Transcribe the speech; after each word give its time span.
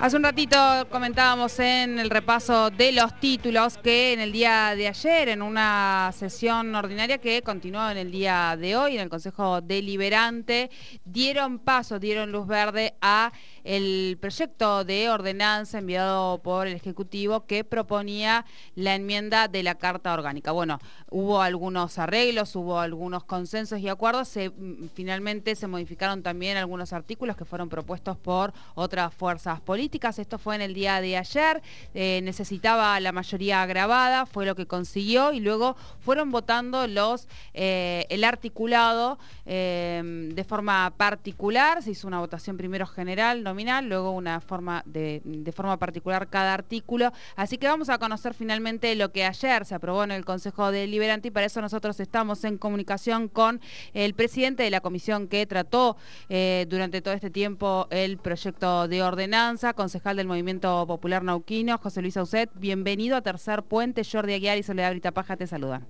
Hace 0.00 0.16
un 0.16 0.22
ratito 0.22 0.56
comentábamos 0.92 1.58
en 1.58 1.98
el 1.98 2.08
repaso 2.08 2.70
de 2.70 2.92
los 2.92 3.18
títulos 3.18 3.78
que 3.78 4.12
en 4.12 4.20
el 4.20 4.30
día 4.30 4.76
de 4.76 4.86
ayer, 4.86 5.28
en 5.28 5.42
una 5.42 6.12
sesión 6.16 6.72
ordinaria 6.76 7.18
que 7.18 7.42
continuó 7.42 7.90
en 7.90 7.96
el 7.96 8.12
día 8.12 8.56
de 8.56 8.76
hoy, 8.76 8.94
en 8.94 9.00
el 9.00 9.08
Consejo 9.08 9.60
Deliberante, 9.60 10.70
dieron 11.04 11.58
paso, 11.58 11.98
dieron 11.98 12.30
luz 12.30 12.46
verde 12.46 12.94
a 13.00 13.32
el 13.68 14.16
proyecto 14.18 14.82
de 14.82 15.10
ordenanza 15.10 15.76
enviado 15.76 16.38
por 16.38 16.66
el 16.66 16.72
Ejecutivo 16.72 17.44
que 17.44 17.64
proponía 17.64 18.46
la 18.74 18.94
enmienda 18.94 19.46
de 19.46 19.62
la 19.62 19.74
Carta 19.74 20.14
Orgánica. 20.14 20.52
Bueno, 20.52 20.78
hubo 21.10 21.42
algunos 21.42 21.98
arreglos, 21.98 22.56
hubo 22.56 22.80
algunos 22.80 23.24
consensos 23.24 23.78
y 23.80 23.88
acuerdos, 23.90 24.34
mm, 24.36 24.86
finalmente 24.94 25.54
se 25.54 25.66
modificaron 25.66 26.22
también 26.22 26.56
algunos 26.56 26.94
artículos 26.94 27.36
que 27.36 27.44
fueron 27.44 27.68
propuestos 27.68 28.16
por 28.16 28.54
otras 28.74 29.12
fuerzas 29.12 29.60
políticas. 29.60 30.18
Esto 30.18 30.38
fue 30.38 30.54
en 30.54 30.62
el 30.62 30.72
día 30.72 31.02
de 31.02 31.18
ayer, 31.18 31.60
eh, 31.92 32.20
necesitaba 32.22 32.98
la 33.00 33.12
mayoría 33.12 33.60
agravada, 33.60 34.24
fue 34.24 34.46
lo 34.46 34.56
que 34.56 34.64
consiguió 34.64 35.34
y 35.34 35.40
luego 35.40 35.76
fueron 36.00 36.30
votando 36.30 36.86
los, 36.86 37.28
eh, 37.52 38.06
el 38.08 38.24
articulado 38.24 39.18
eh, 39.44 40.30
de 40.32 40.44
forma 40.44 40.90
particular, 40.96 41.82
se 41.82 41.90
hizo 41.90 42.08
una 42.08 42.20
votación 42.20 42.56
primero 42.56 42.86
general, 42.86 43.44
luego 43.82 44.12
una 44.12 44.40
forma 44.40 44.82
de, 44.86 45.20
forma 45.54 45.76
particular 45.78 46.28
cada 46.28 46.54
artículo, 46.54 47.12
así 47.36 47.58
que 47.58 47.66
vamos 47.66 47.88
a 47.88 47.98
conocer 47.98 48.34
finalmente 48.34 48.94
lo 48.94 49.10
que 49.10 49.24
ayer 49.24 49.64
se 49.64 49.74
aprobó 49.74 50.04
en 50.04 50.12
el 50.12 50.24
Consejo 50.24 50.70
Deliberante 50.70 51.28
y 51.28 51.30
para 51.30 51.46
eso 51.46 51.60
nosotros 51.60 51.98
estamos 52.00 52.44
en 52.44 52.58
comunicación 52.58 53.28
con 53.28 53.60
el 53.94 54.14
presidente 54.14 54.62
de 54.62 54.70
la 54.70 54.80
comisión 54.80 55.28
que 55.28 55.46
trató 55.46 55.96
durante 56.28 57.02
todo 57.02 57.14
este 57.14 57.30
tiempo 57.30 57.88
el 57.90 58.18
proyecto 58.18 58.88
de 58.88 59.02
ordenanza, 59.02 59.72
concejal 59.72 60.16
del 60.16 60.26
Movimiento 60.26 60.86
Popular 60.86 61.22
Nauquino, 61.22 61.78
José 61.78 62.02
Luis 62.02 62.16
Auset. 62.16 62.50
Bienvenido 62.54 63.16
a 63.16 63.22
Tercer 63.22 63.62
Puente. 63.62 64.02
Jordi 64.04 64.34
Aguiar 64.34 64.58
y 64.58 64.62
Soledad 64.62 64.90
Brita 64.90 65.12
Paja 65.12 65.36
te 65.36 65.46
saludan. 65.46 65.86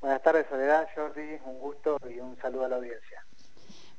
Buenas 0.00 0.22
tardes, 0.22 0.46
Soledad, 0.48 0.88
Jordi. 0.94 1.38
Un 1.44 1.58
gusto 1.58 1.98
y 2.08 2.20
un 2.20 2.36
saludo 2.38 2.66
a 2.66 2.68
la 2.68 2.76
audiencia. 2.76 3.27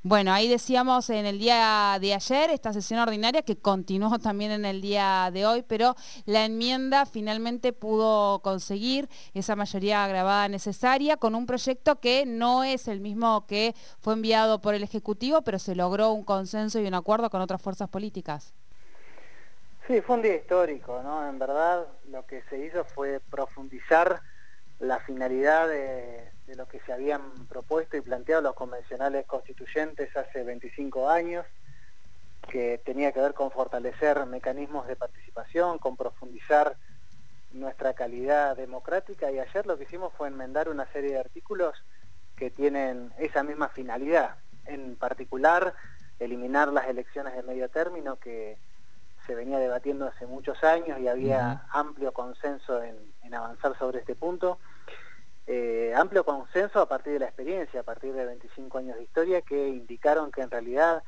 Bueno, 0.02 0.32
ahí 0.32 0.48
decíamos 0.48 1.10
en 1.10 1.26
el 1.26 1.40
día 1.40 1.98
de 2.00 2.14
ayer, 2.14 2.52
esta 2.52 2.72
sesión 2.72 3.02
ordinaria 3.02 3.42
que 3.42 3.58
continuó 3.58 4.18
también 4.18 4.50
en 4.52 4.64
el 4.64 4.80
día 4.80 5.30
de 5.34 5.46
hoy, 5.46 5.62
pero 5.62 5.94
la 6.26 6.46
enmienda 6.46 7.06
finalmente 7.06 7.74
pudo 7.74 8.40
conseguir 8.40 9.10
esa 9.34 9.58
mayoría 9.58 10.06
agravada 10.06 10.48
necesaria 10.48 11.18
con 11.18 11.36
un 11.36 11.46
proyecto 11.46 12.00
que 12.00 12.26
no 12.26 12.64
es 12.64 12.88
el 12.88 13.02
mismo 13.02 13.46
que 13.46 13.76
fue 14.00 14.14
enviado 14.14 14.62
por 14.62 14.74
el 14.74 14.84
Ejecutivo, 14.84 15.42
pero 15.42 15.60
se 15.60 15.76
logró 15.76 16.14
un 16.14 16.24
consenso 16.24 16.80
y 16.80 16.88
un 16.88 16.94
acuerdo 16.94 17.30
con 17.30 17.42
otras 17.42 17.62
fuerzas 17.62 17.90
políticas. 17.90 18.54
Sí, 19.86 20.00
fue 20.00 20.16
un 20.16 20.22
día 20.22 20.36
histórico, 20.36 21.02
¿no? 21.04 21.28
En 21.28 21.38
verdad 21.40 21.86
lo 22.10 22.26
que 22.26 22.42
se 22.44 22.66
hizo 22.66 22.86
fue 22.86 23.20
profundizar 23.30 24.22
la 24.80 25.02
finalidad 25.02 25.68
de, 25.68 26.30
lo 26.56 26.68
que 26.68 26.80
se 26.82 26.94
habían 26.94 27.48
propuesto 27.48 27.98
y 27.98 28.02
planteado 28.02 28.42
los 28.42 28.56
convencionales 28.56 29.26
constituyentes 29.26 30.16
hace 30.16 30.44
25 30.44 31.10
años, 31.10 31.46
que 32.50 32.80
tenía 32.80 33.12
que 33.12 33.20
ver 33.20 33.34
con 33.34 33.52
fortalecer 33.52 34.26
mecanismos 34.26 34.88
de 34.88 34.96
participación, 34.96 35.78
con 35.78 35.96
profundizar 35.96 36.78
nuestra 37.52 37.94
calidad 37.94 38.56
democrática 38.56 39.32
y 39.32 39.40
ayer 39.40 39.66
lo 39.66 39.78
que 39.78 39.84
hicimos 39.84 40.14
fue 40.14 40.28
enmendar 40.28 40.70
una 40.70 40.86
serie 40.92 41.14
de 41.14 41.20
artículos 41.20 41.76
que 42.36 42.50
tienen 42.50 43.12
esa 43.18 43.44
misma 43.44 43.70
finalidad, 43.70 44.36
en 44.66 44.96
particular 44.96 45.74
eliminar 46.20 46.72
las 46.72 46.88
elecciones 46.88 47.36
de 47.36 47.44
medio 47.44 47.70
término 47.70 48.18
que 48.18 48.58
se 49.26 49.36
venía 49.36 49.60
debatiendo 49.60 50.08
hace 50.08 50.26
muchos 50.26 50.64
años 50.64 51.00
y 51.00 51.08
había 51.08 51.64
amplio 51.72 52.12
consenso 52.12 52.82
en, 52.82 52.98
avanzar 53.34 53.78
sobre 53.78 54.00
este 54.00 54.16
punto. 54.16 54.58
Eh, 55.52 55.92
amplio 55.96 56.24
consenso 56.24 56.80
a 56.80 56.88
partir 56.88 57.14
de 57.14 57.20
la 57.22 57.26
experiencia, 57.26 57.80
a 57.80 57.84
partir 57.84 58.14
de 58.14 58.24
25 58.24 58.78
años 58.78 58.98
de 58.98 59.02
historia, 59.02 59.42
que 59.42 59.68
indicaron 59.68 60.32
que 60.32 60.42
en 60.42 60.52
realidad, 60.52 61.04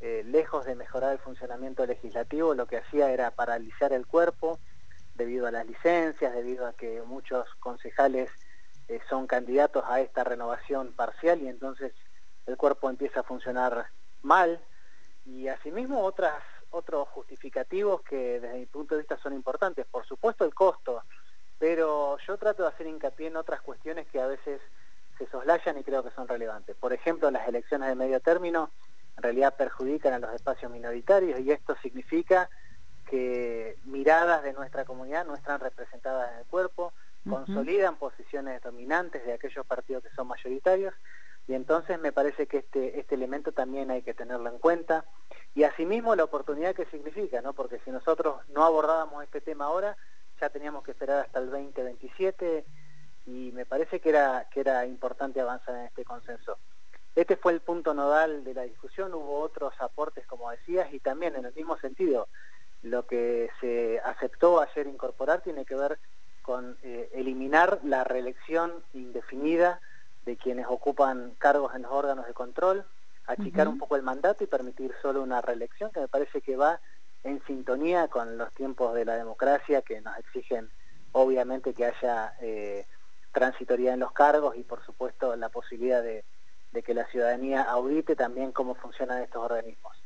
eh, 0.00 0.22
lejos 0.26 0.66
de 0.66 0.74
mejorar 0.74 1.12
el 1.12 1.18
funcionamiento 1.18 1.86
legislativo, 1.86 2.54
lo 2.54 2.66
que 2.66 2.76
hacía 2.76 3.10
era 3.10 3.30
paralizar 3.30 3.94
el 3.94 4.06
cuerpo 4.06 4.58
debido 5.14 5.46
a 5.46 5.50
las 5.50 5.64
licencias, 5.64 6.34
debido 6.34 6.66
a 6.66 6.74
que 6.74 7.00
muchos 7.00 7.48
concejales 7.58 8.30
eh, 8.88 9.00
son 9.08 9.26
candidatos 9.26 9.82
a 9.86 10.02
esta 10.02 10.24
renovación 10.24 10.92
parcial 10.92 11.40
y 11.40 11.48
entonces 11.48 11.94
el 12.44 12.58
cuerpo 12.58 12.90
empieza 12.90 13.20
a 13.20 13.22
funcionar 13.22 13.86
mal. 14.20 14.62
Y 15.24 15.48
asimismo 15.48 16.02
otras 16.02 16.34
otros 16.68 17.08
justificativos 17.08 18.02
que 18.02 18.40
desde 18.40 18.58
mi 18.58 18.66
punto 18.66 18.94
de 18.94 19.00
vista 19.00 19.16
son 19.22 19.32
importantes. 19.32 19.86
Por 19.86 20.04
supuesto 20.04 20.44
el 20.44 20.52
costo, 20.52 21.02
pero 21.60 22.16
yo 22.26 22.38
trato 22.38 22.62
de 22.62 22.70
hacer 22.70 22.86
hincapié 22.86 23.28
en 23.28 23.36
otras 23.36 23.60
cuestiones 23.60 24.08
que 24.08 24.18
a 24.18 24.26
veces 24.26 24.62
se 25.18 25.26
soslayan 25.26 25.78
y 25.78 25.84
creo 25.84 26.02
que 26.02 26.10
son 26.12 26.26
relevantes. 26.26 26.74
Por 26.74 26.94
ejemplo, 26.94 27.30
las 27.30 27.46
elecciones 27.46 27.90
de 27.90 27.94
medio 27.94 28.18
término 28.20 28.70
en 29.18 29.22
realidad 29.22 29.54
perjudican 29.54 30.14
a 30.14 30.18
los 30.18 30.32
espacios 30.34 30.72
minoritarios 30.72 31.38
y 31.40 31.52
esto 31.52 31.76
significa 31.82 32.48
que 33.10 33.76
miradas 33.84 34.42
de 34.42 34.54
nuestra 34.54 34.86
comunidad 34.86 35.26
no 35.26 35.34
están 35.34 35.60
representadas 35.60 36.32
en 36.32 36.38
el 36.38 36.46
cuerpo, 36.46 36.94
consolidan 37.28 37.96
posiciones 37.96 38.62
dominantes 38.62 39.26
de 39.26 39.34
aquellos 39.34 39.66
partidos 39.66 40.02
que 40.02 40.10
son 40.16 40.28
mayoritarios 40.28 40.94
y 41.46 41.52
entonces 41.52 42.00
me 42.00 42.12
parece 42.12 42.46
que 42.46 42.58
este, 42.58 42.98
este 42.98 43.16
elemento 43.16 43.52
también 43.52 43.90
hay 43.90 44.00
que 44.00 44.14
tenerlo 44.14 44.48
en 44.48 44.58
cuenta 44.58 45.04
y 45.54 45.64
asimismo 45.64 46.16
la 46.16 46.24
oportunidad 46.24 46.74
que 46.74 46.86
significa, 46.86 47.42
¿no? 47.42 47.52
porque 47.52 47.80
si 47.84 47.90
nosotros 47.90 48.36
no 48.48 48.64
abordábamos 48.64 49.22
este 49.24 49.42
tema 49.42 49.66
ahora, 49.66 49.98
ya 50.40 50.48
teníamos 50.48 50.82
que 50.82 50.92
esperar 50.92 51.20
hasta 51.26 51.38
el 51.38 51.50
2027 51.50 52.64
y 53.26 53.52
me 53.52 53.66
parece 53.66 54.00
que 54.00 54.08
era, 54.08 54.48
que 54.50 54.60
era 54.60 54.86
importante 54.86 55.40
avanzar 55.40 55.76
en 55.76 55.84
este 55.86 56.04
consenso. 56.04 56.58
Este 57.14 57.36
fue 57.36 57.52
el 57.52 57.60
punto 57.60 57.92
nodal 57.92 58.44
de 58.44 58.54
la 58.54 58.62
discusión, 58.62 59.12
hubo 59.14 59.40
otros 59.40 59.74
aportes, 59.80 60.26
como 60.26 60.50
decías, 60.50 60.92
y 60.92 61.00
también 61.00 61.34
en 61.36 61.44
el 61.44 61.54
mismo 61.54 61.76
sentido, 61.78 62.28
lo 62.82 63.06
que 63.06 63.50
se 63.60 64.00
aceptó 64.00 64.60
ayer 64.60 64.86
incorporar 64.86 65.42
tiene 65.42 65.64
que 65.64 65.74
ver 65.74 65.98
con 66.42 66.78
eh, 66.82 67.10
eliminar 67.12 67.80
la 67.84 68.04
reelección 68.04 68.72
indefinida 68.94 69.80
de 70.24 70.36
quienes 70.36 70.66
ocupan 70.68 71.34
cargos 71.38 71.74
en 71.74 71.82
los 71.82 71.92
órganos 71.92 72.26
de 72.26 72.32
control, 72.32 72.84
achicar 73.26 73.68
un 73.68 73.78
poco 73.78 73.96
el 73.96 74.02
mandato 74.02 74.42
y 74.42 74.46
permitir 74.46 74.94
solo 75.02 75.22
una 75.22 75.40
reelección, 75.40 75.90
que 75.92 76.00
me 76.00 76.08
parece 76.08 76.40
que 76.40 76.56
va 76.56 76.80
en 77.24 77.42
sintonía 77.46 78.08
con 78.08 78.38
los 78.38 78.52
tiempos 78.54 78.94
de 78.94 79.04
la 79.04 79.16
democracia 79.16 79.82
que 79.82 80.00
nos 80.00 80.16
exigen 80.18 80.70
obviamente 81.12 81.74
que 81.74 81.86
haya 81.86 82.34
eh, 82.40 82.86
transitoría 83.32 83.94
en 83.94 84.00
los 84.00 84.12
cargos 84.12 84.56
y 84.56 84.62
por 84.62 84.84
supuesto 84.84 85.34
la 85.36 85.48
posibilidad 85.48 86.02
de 86.02 86.24
que 86.82 86.94
la 86.94 87.06
ciudadanía 87.06 87.62
audite 87.62 88.16
también 88.16 88.52
cómo 88.52 88.74
funcionan 88.74 89.22
estos 89.22 89.42
organismos. 89.42 90.00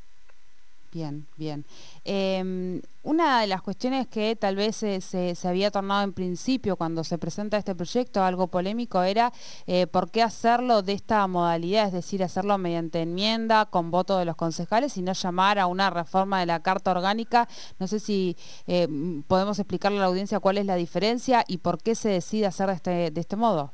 Bien, 0.95 1.27
bien. 1.37 1.67
Em, 2.05 2.81
una 3.03 3.41
de 3.41 3.49
las 3.49 3.63
cuestiones 3.63 4.07
que 4.07 4.37
tal 4.37 4.55
vez 4.55 4.77
se, 4.77 5.35
había 5.43 5.73
tornado 5.73 6.05
en 6.05 6.13
principio 6.13 6.77
cuando 6.77 7.03
se 7.03 7.19
presenta 7.19 7.57
este 7.57 7.75
proyecto, 7.75 8.23
algo 8.23 8.47
polémico, 8.47 9.03
era 9.03 9.33
eh, 9.67 9.89
por 9.89 10.13
qué 10.13 10.23
hacerlo 10.23 10.83
de 10.83 10.93
esta 10.93 11.27
modalidad, 11.27 11.89
es 11.89 11.93
decir, 11.95 12.23
hacerlo 12.23 12.59
mediante 12.59 13.03
enmienda, 13.03 13.67
con 13.67 13.91
voto 13.91 14.19
de 14.19 14.25
los 14.25 14.37
concejales 14.37 14.97
y 14.97 15.03
no 15.03 15.15
llamar 15.15 15.59
a 15.59 15.67
una 15.67 15.91
reforma 15.91 16.39
de 16.39 16.47
la 16.47 16.63
Carta 16.63 16.93
Orgánica. 16.93 17.49
No 17.81 17.89
sé 17.89 17.99
si 17.99 18.37
eh, 18.69 18.87
podemos 19.27 19.59
explicarle 19.59 19.99
a 19.99 20.03
la 20.03 20.07
audiencia 20.07 20.39
cuál 20.39 20.59
es 20.59 20.67
la 20.67 20.77
diferencia 20.77 21.43
y 21.49 21.59
por 21.59 21.83
qué 21.83 21.97
se 21.97 22.11
decide 22.11 22.47
hacer 22.47 22.69
de 22.69 22.75
este, 22.75 23.11
de 23.11 23.21
este 23.21 23.35
modo. 23.35 23.73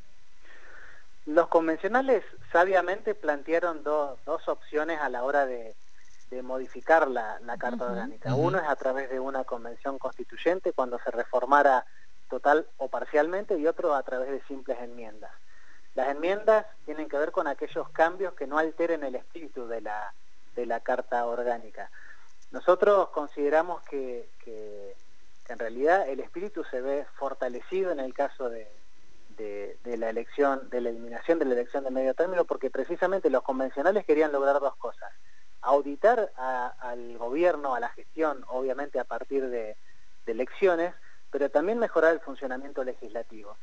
Los 1.27 1.49
convencionales 1.49 2.25
sabiamente 2.51 3.15
plantearon 3.15 3.85
dos 3.85 4.49
opciones 4.49 4.99
a 5.03 5.11
la 5.11 5.23
hora 5.23 5.45
de 5.45 5.77
de 6.31 6.43
modificar 6.43 7.09
la, 7.09 7.41
Carta 7.59 7.87
Orgánica. 7.87 8.35
Uno 8.35 8.59
es 8.59 8.69
a 8.69 8.77
través 8.77 9.11
de 9.11 9.19
una 9.19 9.45
convención 9.45 9.99
constituyente 9.99 10.73
cuando 10.73 10.99
se 11.01 11.11
reformara 11.11 11.85
total 12.29 12.67
o 12.79 12.89
parcialmente 12.89 13.59
y 13.59 13.67
otro 13.67 13.95
a 13.95 14.03
través 14.05 14.31
de 14.31 14.41
simples 14.43 14.79
enmiendas. 14.81 15.33
Las 15.97 16.09
enmiendas 16.09 16.67
tienen 16.85 17.09
que 17.09 17.19
ver 17.19 17.33
con 17.33 17.49
aquellos 17.49 17.89
cambios 17.91 18.35
que 18.35 18.47
no 18.47 18.59
alteren 18.59 19.03
el 19.03 19.17
espíritu 19.17 19.67
de 19.67 19.81
la, 19.81 20.15
de 20.55 20.67
la 20.67 20.79
Carta 20.81 21.27
Orgánica. 21.27 21.91
Nosotros 22.53 23.09
consideramos 23.09 23.83
que, 23.83 24.29
que, 24.45 24.95
en 25.49 25.59
realidad 25.59 26.09
el 26.09 26.21
espíritu 26.21 26.63
se 26.63 26.81
ve 26.81 27.05
fortalecido 27.17 27.91
en 27.91 27.99
el 27.99 28.15
caso 28.15 28.49
de, 28.49 28.71
de, 29.37 29.97
la 29.97 30.11
elección, 30.11 30.71
de 30.71 30.81
la 30.81 30.91
eliminación 30.91 31.41
de 31.41 31.45
la 31.47 31.55
elección 31.55 31.83
de 31.83 31.91
medio 31.91 32.15
término, 32.15 32.45
porque 32.45 32.71
precisamente 32.71 33.31
los 33.31 33.43
convencionales 33.43 34.05
querían 34.05 34.31
lograr 34.31 34.61
dos 34.61 34.77
cosas 34.77 35.11
auditar 35.63 36.33
al 36.37 37.19
gobierno, 37.19 37.75
a 37.75 37.81
la 37.81 37.89
gestión, 37.91 38.45
obviamente 38.49 38.99
a 38.99 39.05
partir 39.05 39.49
de, 39.49 39.77
elecciones, 40.27 40.95
pero 41.33 41.51
también 41.51 41.81
mejorar 41.81 42.13
el 42.13 42.21
funcionamiento 42.21 42.85
legislativo. 42.85 43.57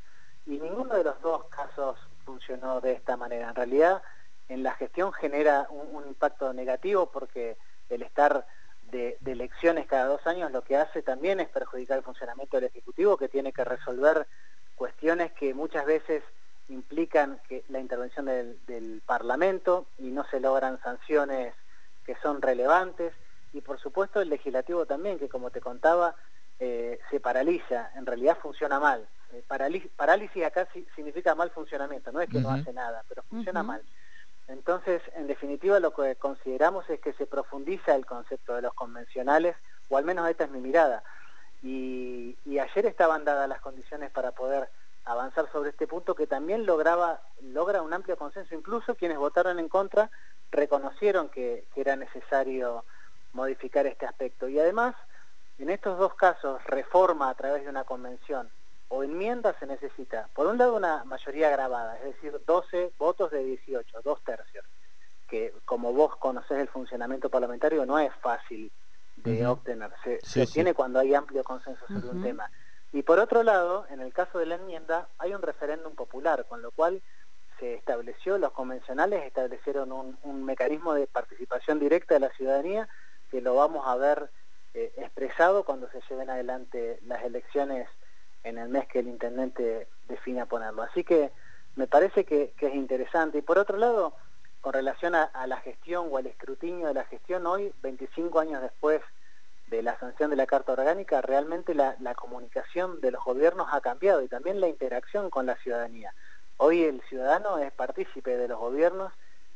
Y 0.46 0.60
ninguno 0.60 0.96
de 0.96 1.06
los 1.06 1.22
dos 1.22 1.46
casos 1.46 1.98
funcionó 2.26 2.82
de 2.82 2.92
esta 2.92 3.16
manera. 3.16 3.48
En 3.48 3.56
realidad, 3.56 4.02
en 4.50 4.64
la 4.64 4.74
gestión 4.74 5.14
genera 5.14 5.68
un, 5.70 6.06
impacto 6.06 6.52
negativo 6.52 7.10
porque 7.10 7.58
el 7.88 8.02
estar 8.02 8.46
de, 8.92 9.18
elecciones 9.26 9.86
cada 9.88 10.08
dos 10.08 10.28
años 10.28 10.52
lo 10.52 10.62
que 10.62 10.76
hace 10.76 11.02
también 11.02 11.40
es 11.40 11.48
perjudicar 11.48 12.00
el 12.00 12.04
funcionamiento 12.04 12.58
del 12.58 12.66
Ejecutivo, 12.66 13.16
que 13.16 13.30
tiene 13.30 13.54
que 13.54 13.64
resolver 13.64 14.28
cuestiones 14.76 15.32
que 15.32 15.54
muchas 15.54 15.86
veces 15.86 16.22
implican 16.70 17.40
que 17.48 17.64
la 17.70 17.80
intervención 17.80 18.26
del, 18.26 19.02
Parlamento 19.06 19.88
y 19.98 20.12
no 20.12 20.26
se 20.30 20.42
logran 20.42 20.82
sanciones 20.82 21.54
que 22.08 22.16
son 22.24 22.42
relevantes. 22.42 23.14
Y 23.54 23.62
por 23.62 23.80
supuesto 23.80 24.20
el 24.20 24.30
legislativo 24.30 24.88
también, 24.88 25.20
que 25.20 25.30
como 25.30 25.52
te 25.52 25.62
contaba, 25.62 26.16
eh, 26.60 27.00
se 27.12 27.20
paraliza, 27.20 27.92
en 27.96 28.08
realidad 28.08 28.38
funciona 28.42 28.80
mal. 28.80 29.08
Eh, 29.34 29.44
parálisis 29.96 30.44
acá 30.44 30.68
significa 30.96 31.36
mal 31.36 31.52
funcionamiento, 31.52 32.12
no 32.12 32.22
es 32.22 32.30
que 32.30 32.40
no 32.40 32.50
hace 32.50 32.74
nada, 32.74 33.04
pero 33.08 33.22
funciona 33.24 33.62
mal. 33.62 33.84
Entonces, 34.48 35.02
en 35.16 35.28
definitiva, 35.28 35.80
lo 35.80 35.94
que 35.94 36.16
consideramos 36.16 36.90
es 36.90 37.02
que 37.02 37.14
se 37.14 37.26
profundiza 37.26 37.94
el 37.96 38.06
concepto 38.06 38.56
de 38.56 38.62
los 38.62 38.74
convencionales, 38.74 39.56
o 39.90 39.98
al 39.98 40.06
menos 40.06 40.30
esta 40.30 40.46
es 40.46 40.52
mi 40.52 40.62
mirada. 40.62 41.04
Y, 41.62 42.38
ayer 42.60 42.88
estaban 42.88 43.24
dadas 43.24 43.48
las 43.48 43.62
condiciones 43.62 44.10
para 44.10 44.32
poder 44.32 44.70
avanzar 45.06 45.50
sobre 45.52 45.70
este 45.70 45.86
punto 45.86 46.16
que 46.16 46.26
también 46.26 46.66
lograba, 46.66 47.22
logra 47.42 47.82
un 47.82 47.94
amplio 47.94 48.18
consenso. 48.18 48.56
Incluso 48.56 48.96
quienes 48.96 49.18
votaron 49.18 49.60
en 49.60 49.70
contra 49.70 50.10
reconocieron 50.52 51.30
que, 51.30 51.66
que 51.74 51.82
era 51.82 51.96
necesario 51.96 52.86
modificar 53.34 53.86
este 53.86 54.06
aspecto. 54.06 54.48
Y 54.48 54.60
además, 54.60 54.96
en 55.58 55.70
estos 55.70 55.98
dos 55.98 56.14
casos, 56.16 56.64
reforma 56.66 57.30
a 57.30 57.36
través 57.36 57.64
de 57.64 57.70
una 57.70 57.84
convención 57.84 58.50
o 58.90 59.04
enmienda 59.04 59.56
se 59.60 59.66
necesita, 59.66 60.30
por 60.34 60.48
un 60.48 60.58
lado, 60.58 60.76
una 60.76 61.04
mayoría 61.04 61.50
grabada, 61.50 61.98
es 61.98 62.16
decir, 62.16 62.40
12 62.46 62.94
votos 62.98 63.32
de 63.32 63.44
18, 63.44 64.02
dos 64.02 64.24
tercios, 64.24 64.66
que 65.28 65.54
como 65.66 65.92
vos 65.92 66.16
conocés 66.16 66.60
el 66.60 66.70
funcionamiento 66.70 67.30
parlamentario 67.30 67.86
no 67.86 68.00
es 68.00 68.14
fácil 68.22 68.72
de 69.18 69.46
obtener, 69.46 69.92
se, 70.24 70.44
obtiene 70.44 70.74
cuando 70.74 71.00
hay 71.00 71.14
amplio 71.14 71.44
consenso 71.44 71.86
sobre 71.88 72.08
un 72.08 72.24
tema. 72.24 72.50
Y 72.94 73.02
por 73.02 73.20
otro 73.20 73.44
lado, 73.44 73.86
en 73.90 74.00
el 74.00 74.14
caso 74.14 74.40
de 74.40 74.46
la 74.46 74.56
enmienda, 74.56 75.10
hay 75.18 75.34
un 75.34 75.42
referéndum 75.42 75.94
popular, 75.96 76.46
con 76.48 76.62
lo 76.62 76.72
cual 76.72 77.02
se 77.60 77.76
estableció, 77.76 78.38
los 78.38 78.52
convencionales 78.52 79.26
establecieron 79.26 79.92
un, 79.92 80.46
mecanismo 80.46 80.94
de 80.94 81.08
participación 81.08 81.80
directa 81.80 82.16
de 82.16 82.22
la 82.22 82.30
ciudadanía 82.30 82.88
que 83.30 83.42
lo 83.42 83.56
vamos 83.56 83.86
a 83.86 83.96
ver 83.96 84.30
eh, 84.74 84.94
expresado 84.98 85.64
cuando 85.64 85.90
se 85.90 86.02
lleven 86.10 86.30
adelante 86.30 87.00
las 87.06 87.24
elecciones 87.24 87.88
en 88.44 88.58
el 88.58 88.70
mes 88.70 88.88
que 88.88 89.00
el 89.00 89.08
intendente 89.08 89.88
define 90.08 90.46
ponerlo. 90.46 90.84
Así 90.84 91.04
que 91.04 91.32
me 91.76 91.88
parece 91.88 92.26
que, 92.26 92.54
es 92.60 92.76
interesante. 92.76 93.38
Y 93.38 93.42
por 93.42 93.58
otro 93.58 93.78
lado, 93.78 94.14
con 94.62 94.74
relación 94.74 95.16
a, 95.16 95.30
la 95.48 95.58
gestión 95.58 96.08
o 96.12 96.18
al 96.18 96.26
escrutinio 96.26 96.88
de 96.88 96.94
la 96.94 97.06
gestión, 97.06 97.46
hoy, 97.46 97.72
25 97.82 98.40
años 98.40 98.62
después 98.62 99.02
de 99.68 99.84
la 99.84 99.98
sanción 100.00 100.30
de 100.30 100.38
la 100.38 100.48
Carta 100.48 100.72
Orgánica, 100.72 101.22
realmente 101.22 101.76
la, 101.76 101.96
comunicación 102.16 103.00
de 103.02 103.12
los 103.12 103.24
gobiernos 103.24 103.68
ha 103.72 103.82
cambiado 103.82 104.22
y 104.22 104.28
también 104.28 104.60
la 104.60 104.68
interacción 104.68 105.30
con 105.30 105.46
la 105.46 105.56
ciudadanía. 105.58 106.14
Hoy 106.58 106.84
el 106.84 107.02
ciudadano 107.02 107.60
es 107.60 107.72
partícipe 107.72 108.36
de 108.36 108.48
los 108.48 108.60
gobiernos 108.60 109.14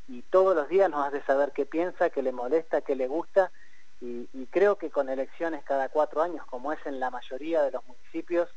y 0.07 0.21
todos 0.23 0.55
los 0.55 0.69
días 0.69 0.89
nos 0.89 1.07
hace 1.07 1.21
saber 1.23 1.51
qué 1.51 1.65
piensa, 1.65 2.09
qué 2.09 2.21
le 2.21 2.31
molesta, 2.31 2.81
qué 2.81 2.95
le 2.95 3.07
gusta 3.07 3.51
y, 4.01 4.47
creo 4.47 4.77
que 4.77 4.89
con 4.89 5.09
elecciones 5.09 5.63
cada 5.63 5.87
cuatro 5.89 6.23
años, 6.23 6.45
como 6.47 6.73
es 6.73 6.79
en 6.85 6.99
la 6.99 7.11
mayoría 7.11 7.61
de 7.61 7.71
los 7.71 7.85
municipios, 7.85 8.49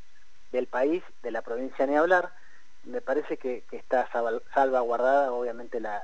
del 0.51 0.67
país, 0.67 1.03
de 1.21 1.31
la 1.31 1.41
provincia 1.41 1.85
ni 1.85 1.95
hablar, 1.95 2.33
me 2.83 3.01
parece 3.01 3.37
que, 3.37 3.63
está 3.71 4.09
salvaguardada 4.53 5.31
obviamente 5.31 5.79
la, 5.79 6.03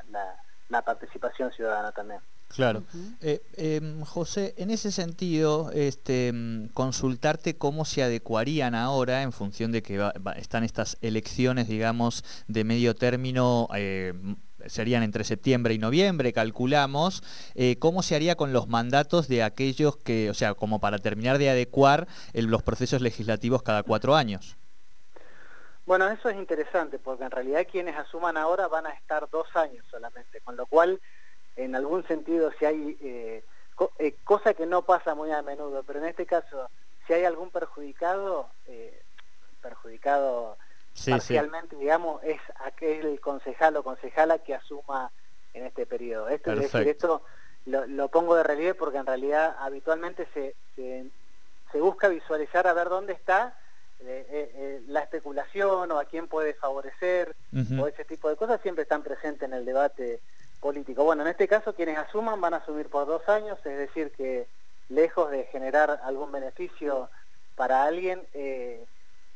participación 0.85 1.51
ciudadana 1.51 1.91
también. 1.91 2.21
Claro. 2.55 2.83
Eh, 3.21 3.41
em, 3.55 4.01
José, 4.01 4.53
en 4.57 4.71
ese 4.71 4.91
sentido, 4.91 5.71
este, 5.71 6.33
consultarte 6.73 7.57
cómo 7.57 7.85
se 7.85 8.03
adecuarían 8.03 8.75
ahora 8.75 9.21
en 9.21 9.31
función 9.31 9.71
de 9.71 9.81
que 9.81 10.11
están 10.35 10.63
estas 10.63 10.97
elecciones, 11.01 11.67
digamos, 11.67 12.23
de 12.47 12.63
medio 12.63 12.95
término 12.95 13.67
eh, 13.75 14.13
serían 14.67 15.03
entre 15.03 15.23
septiembre 15.23 15.73
y 15.73 15.79
noviembre, 15.79 16.33
calculamos, 16.33 17.23
eh, 17.55 17.77
¿cómo 17.79 18.03
se 18.03 18.15
haría 18.15 18.35
con 18.35 18.53
los 18.53 18.67
mandatos 18.67 19.27
de 19.27 19.43
aquellos 19.43 19.97
que, 19.97 20.29
o 20.29 20.33
sea, 20.33 20.53
como 20.53 20.79
para 20.79 20.99
terminar 20.99 21.37
de 21.37 21.49
adecuar 21.49 22.07
los 22.33 22.61
procesos 22.61 23.01
legislativos 23.01 23.63
cada 23.63 23.83
cuatro 23.83 24.15
años? 24.15 24.57
Bueno, 25.85 26.07
eso 26.09 26.29
es 26.29 26.37
interesante, 26.37 26.99
porque 26.99 27.23
en 27.23 27.31
realidad 27.31 27.67
quienes 27.69 27.97
asuman 27.97 28.37
ahora 28.37 28.67
van 28.67 28.85
a 28.85 28.91
estar 28.91 29.27
dos 29.29 29.47
años 29.55 29.85
solamente, 29.89 30.39
con 30.41 30.55
lo 30.55 30.65
cual, 30.65 31.01
en 31.55 31.75
algún 31.75 32.05
sentido, 32.07 32.51
si 32.57 32.65
hay, 32.65 32.97
eh, 33.01 33.43
eh, 33.99 34.15
cosa 34.23 34.53
que 34.53 34.65
no 34.65 34.83
pasa 34.83 35.15
muy 35.15 35.31
a 35.31 35.41
menudo, 35.41 35.83
pero 35.83 35.99
en 35.99 36.05
este 36.05 36.25
caso, 36.25 36.69
si 37.05 37.13
hay 37.13 37.25
algún 37.25 37.49
perjudicado, 37.49 38.49
perjudicado 39.61 40.57
parcialmente, 41.05 41.75
digamos, 41.75 42.23
es 42.23 42.39
aquel 42.65 43.19
concejal 43.19 43.77
o 43.77 43.83
concejala 43.83 44.39
que 44.39 44.55
asuma 44.55 45.11
en 45.53 45.65
este 45.65 45.85
periodo. 45.85 46.29
Esto, 46.29 46.53
es 46.53 46.71
decir, 46.71 46.87
esto 46.87 47.23
lo, 47.65 48.07
pongo 48.09 48.35
de 48.35 48.43
relieve 48.43 48.73
porque 48.73 48.97
en 48.97 49.05
realidad 49.05 49.55
habitualmente 49.59 50.27
se, 50.33 50.55
se, 50.75 51.79
busca 51.79 52.07
visualizar 52.07 52.67
a 52.67 52.73
ver 52.73 52.89
dónde 52.89 53.13
está 53.13 53.57
eh, 53.99 54.25
eh, 54.29 54.51
eh, 54.55 54.81
la 54.87 55.01
especulación 55.01 55.91
o 55.91 55.99
a 55.99 56.05
quién 56.05 56.27
puede 56.27 56.53
favorecer 56.55 57.35
o 57.79 57.87
ese 57.87 58.03
tipo 58.05 58.29
de 58.29 58.35
cosas 58.35 58.61
siempre 58.61 58.83
están 58.83 59.03
presentes 59.03 59.47
en 59.47 59.53
el 59.53 59.65
debate 59.65 60.21
político. 60.61 61.03
Bueno, 61.03 61.23
en 61.23 61.29
este 61.29 61.47
caso 61.47 61.73
quienes 61.73 61.97
asuman 61.97 62.39
van 62.39 62.53
a 62.53 62.57
asumir 62.57 62.87
por 62.87 63.05
dos 63.05 63.27
años, 63.27 63.57
es 63.65 63.77
decir 63.77 64.11
que 64.11 64.47
lejos 64.87 65.31
de 65.31 65.45
generar 65.45 65.99
algún 66.03 66.31
beneficio 66.31 67.09
para 67.55 67.83
alguien, 67.83 68.21
eh, 68.33 68.85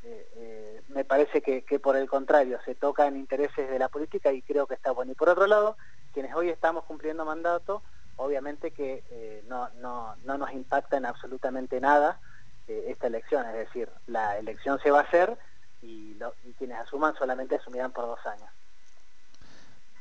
eh, 0.04 0.28
eh, 0.36 0.82
me 0.90 1.04
parece 1.04 1.42
que, 1.42 1.80
por 1.80 1.98
el 1.98 2.08
contrario 2.08 2.60
se 2.64 2.76
tocan 2.76 3.18
intereses 3.18 3.70
de 3.70 3.80
la 3.80 3.90
política 3.90 4.32
y 4.32 4.42
creo 4.42 4.68
que 4.68 4.76
está 4.76 4.92
bueno. 4.92 5.12
Y 5.12 5.16
por 5.16 5.30
otro 5.30 5.48
lado, 5.48 5.76
quienes 6.14 6.34
hoy 6.36 6.50
estamos 6.50 6.86
cumpliendo 6.86 7.26
mandato, 7.26 7.82
obviamente 8.18 8.72
que 8.72 9.44
no, 9.48 9.70
no, 9.82 10.16
no, 10.24 10.38
nos 10.38 10.52
impacta 10.54 10.98
en 10.98 11.06
absolutamente 11.06 11.82
nada 11.82 12.20
esta 12.68 13.08
elección, 13.08 13.46
es 13.48 13.54
decir, 13.54 13.90
la 14.08 14.40
elección 14.40 14.80
se 14.80 14.90
va 14.90 15.00
a 15.00 15.04
hacer 15.04 15.38
y 15.82 16.18
quienes 16.58 16.80
asuman 16.80 17.16
solamente 17.16 17.56
asumirán 17.56 17.92
por 17.92 18.06
dos 18.06 18.26
años. 18.26 18.50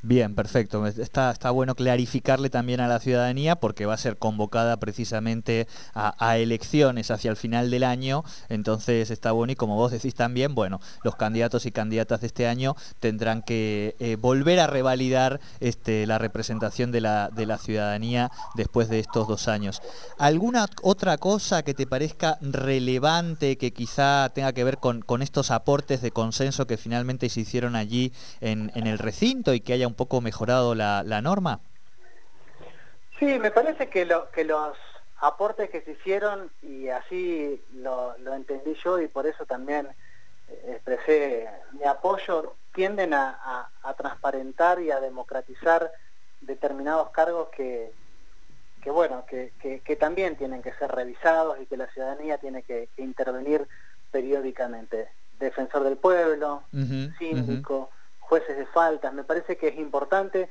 Bien, 0.06 0.35
perfecto. 0.35 0.87
Está, 0.87 1.31
está 1.31 1.51
bueno 1.51 1.75
clarificarle 1.75 2.51
también 2.51 2.81
a 2.81 2.89
la 2.89 3.01
ciudadanía 3.01 3.56
porque 3.56 3.87
va 3.87 3.95
a 3.95 3.97
ser 3.97 4.19
convocada 4.19 4.77
precisamente 4.77 5.67
a, 5.95 6.37
elecciones 6.37 7.11
hacia 7.11 7.31
el 7.31 7.39
final 7.39 7.71
del 7.71 7.85
año. 7.85 8.23
Entonces 8.50 9.11
está 9.11 9.33
bueno 9.33 9.55
y 9.55 9.57
como 9.57 9.76
vos 9.76 9.93
decís 9.93 10.14
también, 10.14 10.55
bueno, 10.55 10.78
los 11.05 11.17
candidatos 11.17 11.64
y 11.64 11.73
candidatas 11.73 12.21
de 12.21 12.26
este 12.26 12.47
año 12.47 12.76
tendrán 13.00 13.40
que 13.40 13.97
eh, 13.99 14.17
volver 14.17 14.61
a 14.61 14.67
revalidar 14.67 15.40
este, 15.61 16.07
la 16.07 16.19
representación 16.19 16.93
de 16.93 17.00
la, 17.00 17.31
de 17.31 17.47
la 17.47 17.57
ciudadanía 17.57 18.31
después 18.57 18.90
de 18.90 18.99
estos 18.99 19.26
dos 19.26 19.49
años. 19.49 19.81
¿Alguna 20.19 20.67
otra 20.83 21.17
cosa 21.17 21.62
que 21.62 21.73
te 21.73 21.87
parezca 21.87 22.37
relevante 22.43 23.57
que 23.57 23.73
quizá 23.73 24.31
tenga 24.35 24.52
que 24.52 24.64
ver 24.64 24.76
con, 24.76 25.00
con 25.00 25.23
estos 25.23 25.50
aportes 25.50 26.02
de 26.02 26.11
consenso 26.11 26.67
que 26.67 26.76
finalmente 26.76 27.31
se 27.31 27.40
hicieron 27.40 27.75
allí 27.75 28.12
en, 28.43 28.71
en 28.75 28.87
el 28.87 28.99
recinto 28.99 29.55
y 29.55 29.61
que 29.61 29.73
haya 29.73 29.87
un 29.87 29.94
poco 29.95 30.21
mejorado 30.21 30.75
la, 30.75 31.03
norma? 31.23 31.61
Sí, 33.19 33.39
me 33.39 33.51
parece 33.51 33.89
que, 33.89 34.05
lo, 34.05 34.31
que 34.31 34.45
los 34.45 34.77
aportes 35.21 35.71
que 35.71 35.81
se 35.83 35.93
hicieron, 35.93 36.51
y 36.63 36.89
así 36.89 37.63
lo, 37.75 38.15
entendí 38.35 38.75
yo 38.83 39.01
y 39.01 39.09
por 39.09 39.27
eso 39.27 39.47
también 39.47 39.89
eh, 40.49 40.73
expresé 40.75 41.49
mi 41.73 41.85
apoyo, 41.85 42.55
tienden 42.75 43.15
a, 43.15 43.69
transparentar 43.97 44.81
y 44.81 44.91
a 44.91 44.99
democratizar 44.99 45.93
determinados 46.41 47.11
cargos 47.11 47.49
que, 47.51 47.93
que 48.83 48.91
bueno, 48.91 49.25
que, 49.27 49.53
que, 49.85 49.97
también 49.97 50.37
tienen 50.37 50.63
que 50.63 50.73
ser 50.75 50.91
revisados 50.91 51.61
y 51.61 51.67
que 51.67 51.77
la 51.77 51.87
ciudadanía 51.93 52.39
tiene 52.39 52.63
que, 52.63 52.89
intervenir 52.97 53.67
periódicamente. 54.11 55.09
Defensor 55.39 55.85
del 55.85 55.97
pueblo, 55.97 56.63
síndico, 57.19 57.91
jueces 58.28 58.57
de 58.57 58.66
faltas, 58.66 59.12
me 59.12 59.25
parece 59.25 59.57
que 59.57 59.69
es 59.69 59.76
importante. 59.76 60.49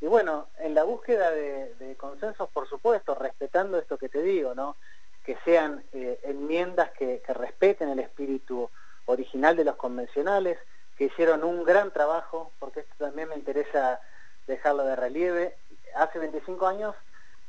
Y 0.00 0.06
bueno, 0.06 0.48
en 0.58 0.74
la 0.74 0.84
búsqueda 0.84 1.30
de, 1.30 1.96
consensos, 1.96 2.48
por 2.50 2.68
supuesto, 2.68 3.14
respetando 3.14 3.78
esto 3.78 3.96
que 3.96 4.08
te 4.08 4.22
digo, 4.22 4.54
¿no? 4.54 4.76
Que 5.24 5.36
sean 5.44 5.82
eh, 5.92 6.20
enmiendas 6.24 6.90
que, 6.92 7.22
respeten 7.28 7.88
el 7.88 8.00
espíritu 8.00 8.70
original 9.06 9.56
de 9.56 9.64
los 9.64 9.76
convencionales, 9.76 10.58
que 10.96 11.04
hicieron 11.04 11.42
un 11.44 11.64
gran 11.64 11.90
trabajo, 11.92 12.52
porque 12.58 12.80
esto 12.80 12.94
también 12.98 13.28
me 13.28 13.36
interesa 13.36 14.00
dejarlo 14.46 14.84
de 14.84 14.96
relieve. 14.96 15.56
Hace 15.94 16.18
25 16.18 16.66
años 16.66 16.94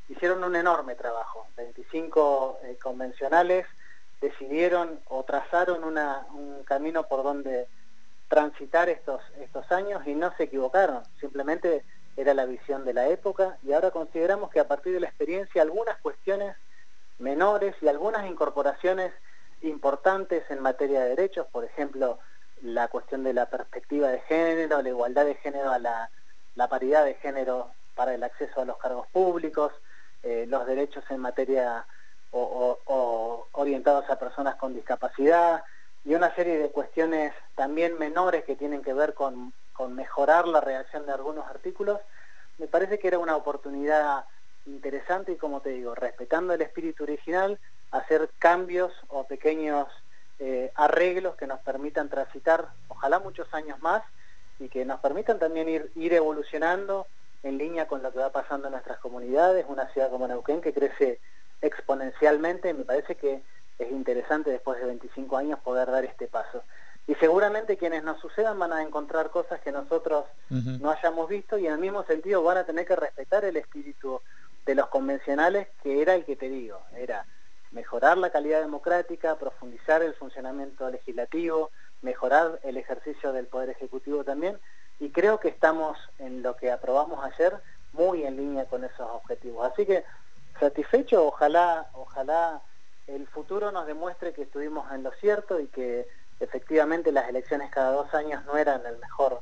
hicieron 0.07 0.43
un 0.43 0.55
enorme 0.55 0.95
trabajo. 0.95 1.47
25 1.57 2.59
eh, 2.63 2.77
convencionales 2.81 3.65
decidieron 4.21 5.01
o 5.09 5.23
trazaron 5.23 5.83
un 5.83 6.63
camino 6.63 7.03
por 7.03 7.23
donde 7.23 7.67
transitar 8.27 8.89
estos, 8.89 9.21
estos 9.39 9.71
años 9.71 10.05
y 10.05 10.15
no 10.15 10.35
se 10.35 10.43
equivocaron, 10.43 11.03
simplemente 11.19 11.83
era 12.17 12.33
la 12.33 12.45
visión 12.45 12.85
de 12.85 12.93
la 12.93 13.07
época 13.07 13.57
y 13.63 13.73
ahora 13.73 13.91
consideramos 13.91 14.49
que 14.49 14.59
a 14.59 14.67
partir 14.67 14.93
de 14.93 14.99
la 14.99 15.07
experiencia 15.07 15.61
algunas 15.61 15.97
cuestiones 16.01 16.55
menores 17.19 17.75
y 17.81 17.87
algunas 17.87 18.25
incorporaciones 18.25 19.13
importantes 19.61 20.43
en 20.49 20.61
materia 20.61 21.01
de 21.01 21.09
derechos, 21.09 21.47
por 21.51 21.63
ejemplo, 21.65 22.19
la 22.61 22.87
cuestión 22.87 23.23
de 23.23 23.33
la 23.33 23.47
perspectiva 23.47 24.09
de 24.09 24.19
género, 24.21 24.81
la 24.81 24.89
igualdad 24.89 25.25
de 25.25 25.35
género 25.35 25.71
a 25.71 25.79
la, 25.79 26.09
paridad 26.69 27.05
de 27.05 27.15
género 27.15 27.69
para 27.95 28.13
el 28.13 28.23
acceso 28.23 28.61
a 28.61 28.65
los 28.65 28.77
cargos 28.77 29.07
públicos, 29.07 29.71
eh, 30.23 30.45
los 30.47 30.65
derechos 30.65 31.03
en 31.09 31.19
materia 31.19 31.85
o, 32.31 33.47
orientados 33.53 34.09
a 34.09 34.19
personas 34.19 34.55
con 34.55 34.73
discapacidad 34.73 35.63
y 36.05 36.13
una 36.13 36.33
serie 36.35 36.59
de 36.59 36.69
cuestiones 36.69 37.33
también 37.55 37.97
menores 37.97 38.45
que 38.45 38.55
tienen 38.55 38.83
que 38.83 38.93
ver 38.93 39.15
con, 39.15 39.53
con 39.73 39.95
mejorar 39.95 40.47
la 40.47 40.61
reacción 40.61 41.05
de 41.05 41.11
algunos 41.11 41.45
artículos, 41.47 41.99
me 42.59 42.67
parece 42.67 42.99
que 42.99 43.07
era 43.07 43.19
una 43.19 43.35
oportunidad 43.35 44.25
interesante 44.67 45.33
y 45.33 45.37
como 45.37 45.61
te 45.61 45.71
digo, 45.71 45.95
respetando 45.95 46.53
el 46.53 46.61
espíritu 46.61 47.03
original, 47.03 47.59
hacer 47.91 48.29
cambios 48.39 48.93
o 49.07 49.25
pequeños 49.25 49.87
eh, 50.39 50.71
arreglos 50.75 51.35
que 51.35 51.47
nos 51.47 51.59
permitan 51.61 52.07
transitar, 52.07 52.69
ojalá 52.87 53.19
muchos 53.19 53.51
años 53.53 53.81
más, 53.81 54.03
y 54.59 54.69
que 54.69 54.85
nos 54.85 54.99
permitan 54.99 55.39
también 55.39 55.67
ir, 55.67 55.91
ir 55.95 56.13
evolucionando 56.13 57.07
en 57.43 57.57
línea 57.57 57.87
con 57.87 58.01
lo 58.01 58.11
que 58.11 58.19
va 58.19 58.31
pasando 58.31 58.67
en 58.67 58.73
nuestras 58.73 58.99
comunidades, 58.99 59.65
una 59.67 59.87
ciudad 59.89 60.09
como 60.09 60.27
Neuquén 60.27 60.61
que 60.61 60.73
crece 60.73 61.19
exponencialmente, 61.61 62.73
me 62.73 62.85
parece 62.85 63.15
que 63.15 63.43
es 63.79 63.91
interesante 63.91 64.49
después 64.49 64.79
de 64.79 64.85
25 64.85 65.37
años 65.37 65.59
poder 65.59 65.89
dar 65.91 66.05
este 66.05 66.27
paso. 66.27 66.63
Y 67.07 67.15
seguramente 67.15 67.77
quienes 67.77 68.03
nos 68.03 68.19
sucedan 68.19 68.57
van 68.57 68.73
a 68.73 68.81
encontrar 68.81 69.29
cosas 69.29 69.61
que 69.61 69.71
nosotros 69.71 70.25
no 70.49 70.89
hayamos 70.89 71.29
visto 71.29 71.57
y 71.57 71.67
en 71.67 71.73
el 71.73 71.79
mismo 71.79 72.03
sentido 72.03 72.41
van 72.41 72.57
a 72.57 72.65
tener 72.65 72.85
que 72.85 72.95
respetar 72.95 73.45
el 73.45 73.57
espíritu 73.57 74.21
de 74.65 74.73
los 74.73 74.87
convencionales 74.87 75.67
que 75.83 76.01
era 76.01 76.15
el 76.15 76.25
que 76.25 76.35
te 76.35 76.49
digo, 76.49 76.81
era 76.95 77.25
mejorar 77.71 78.17
la 78.17 78.31
calidad 78.31 78.61
democrática, 78.61 79.35
profundizar 79.35 80.01
el 80.01 80.15
funcionamiento 80.15 80.89
legislativo, 80.89 81.69
mejorar 82.01 82.59
el 82.63 82.77
ejercicio 82.77 83.33
del 83.33 83.47
Poder 83.47 83.69
Ejecutivo 83.69 84.23
también, 84.23 84.57
y 84.99 85.09
creo 85.09 85.39
que 85.39 85.49
estamos 85.49 85.97
en 86.17 86.41
lo 86.41 86.55
que 86.55 86.71
aprobamos 86.71 87.23
ayer 87.23 87.53
muy 87.93 88.23
en 88.23 88.37
línea 88.37 88.65
con 88.65 88.83
esos 88.83 89.07
objetivos. 89.11 89.71
Así 89.71 89.85
que 89.85 90.03
satisfecho, 90.59 91.27
ojalá, 91.27 91.89
ojalá 91.93 92.61
el 93.07 93.27
futuro 93.27 93.71
nos 93.71 93.85
demuestre 93.85 94.33
que 94.33 94.43
estuvimos 94.43 94.91
en 94.91 95.03
lo 95.03 95.11
cierto 95.13 95.59
y 95.59 95.67
que 95.67 96.07
efectivamente 96.39 97.11
las 97.11 97.29
elecciones 97.29 97.71
cada 97.71 97.91
dos 97.91 98.13
años 98.13 98.43
no 98.45 98.57
eran 98.57 98.85
el 98.85 98.97
mejor 98.97 99.41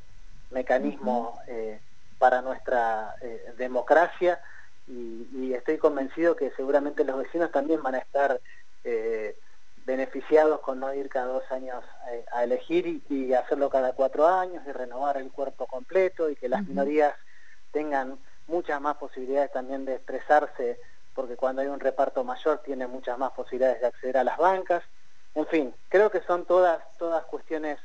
mecanismo 0.50 1.38
eh, 1.46 1.80
para 2.18 2.42
nuestra 2.42 3.16
eh, 3.20 3.52
democracia. 3.56 4.40
Y, 4.86 5.52
estoy 5.54 5.78
convencido 5.78 6.36
que 6.36 6.50
seguramente 6.56 7.04
los 7.04 7.16
vecinos 7.16 7.50
también 7.50 7.82
van 7.82 7.94
a 7.94 7.98
estar 7.98 8.40
eh, 8.82 9.36
beneficiados 9.86 10.60
con 10.60 10.80
no 10.80 10.92
ir 10.92 11.08
cada 11.08 11.26
dos 11.26 11.50
años 11.50 11.82
a 12.32 12.44
elegir 12.44 13.02
y, 13.08 13.32
hacerlo 13.32 13.70
cada 13.70 13.92
cuatro 13.92 14.26
años 14.26 14.62
y 14.66 14.72
renovar 14.72 15.16
el 15.16 15.30
cuerpo 15.30 15.66
completo 15.66 16.28
y 16.28 16.36
que 16.36 16.48
las 16.48 16.66
minorías 16.66 17.14
tengan 17.70 18.18
muchas 18.46 18.80
más 18.80 18.96
posibilidades 18.96 19.52
también 19.52 19.84
de 19.84 19.94
expresarse 19.94 20.78
porque 21.14 21.36
cuando 21.36 21.62
hay 21.62 21.68
un 21.68 21.80
reparto 21.80 22.24
mayor 22.24 22.58
tiene 22.58 22.86
muchas 22.86 23.18
más 23.18 23.32
posibilidades 23.32 23.80
de 23.80 23.86
acceder 23.86 24.18
a 24.18 24.24
las 24.24 24.36
bancas. 24.36 24.82
En 25.34 25.46
fin, 25.46 25.74
creo 25.88 26.10
que 26.10 26.20
son 26.22 26.44
todas, 26.44 26.80
todas 26.98 27.24
cuestiones 27.24 27.78